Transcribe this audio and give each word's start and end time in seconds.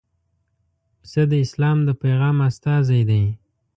پسه 0.99 1.21
د 1.31 1.33
اسلام 1.45 1.77
د 1.87 1.89
پیغام 2.01 2.37
استازی 2.49 3.01
دی. 3.09 3.23